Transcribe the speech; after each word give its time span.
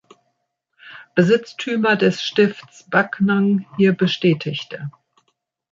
Besitztümer 1.13 1.95
des 1.95 2.23
Stifts 2.23 2.89
Backnang 2.89 3.67
hier 3.77 3.95
bestätigte. 3.95 4.89